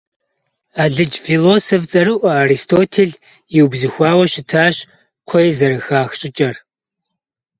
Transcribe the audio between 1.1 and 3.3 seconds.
философ цӀэрыӀуэ Аристотель